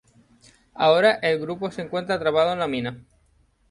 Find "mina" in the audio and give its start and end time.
2.67-3.05